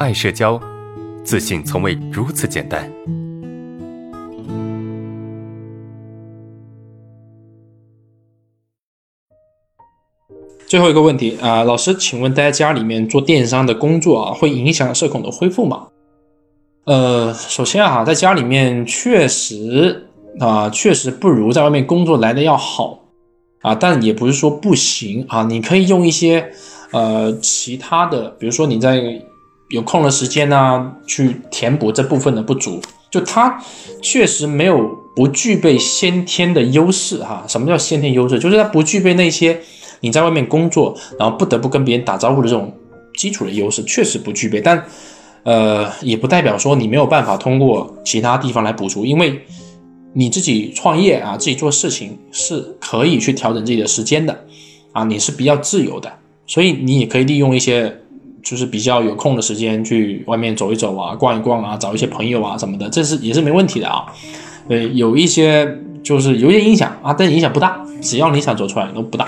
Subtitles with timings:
[0.00, 0.60] 爱社交，
[1.22, 2.90] 自信从未如此简单。
[10.66, 15.86] 最后一个问题啊，老师，请问在家里面做电商的工作啊，会影响社恐的恢复吗？
[16.86, 20.08] 呃，首先啊，在家里面确实
[20.40, 23.04] 啊，确实不如在外面工作来的要好
[23.60, 26.50] 啊，但也不是说不行啊，你可以用一些
[26.90, 29.00] 呃其他的，比如说你在
[29.74, 32.80] 有空的时间呢，去填补这部分的不足。
[33.10, 33.62] 就他
[34.00, 37.44] 确实没有不具备先天的优势哈。
[37.46, 38.38] 什么叫先天优势？
[38.38, 39.60] 就是他不具备那些。
[40.00, 42.70] 你在外面工作，然后不得不跟别人打招呼的这种
[43.16, 44.60] 基础的优势，确实不具备。
[44.60, 44.84] 但，
[45.44, 49.40] 呃，也不代表说你没有办法通过其他地方来补足，因为
[50.12, 54.44] 你自己创业啊，自己做事情是可以去调整自己的时间的，
[54.92, 56.12] 啊，你是比较自由的，
[56.46, 58.02] 所以你也可以利用一些
[58.44, 64.04] 就是比较有空的时间去外面走一走啊，逛一逛啊，找一些朋友啊什么的，这是也是没问题的啊。
[64.68, 69.26] 呃，有一些就是有些影响啊，但影响不大，只要你想走出来都不大。